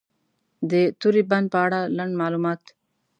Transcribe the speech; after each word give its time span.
د 0.69 0.71
توری 0.99 1.23
بند 1.29 1.45
په 1.53 1.57
اړه 1.65 1.79
لنډ 1.97 2.11
معلومات: 2.21 2.61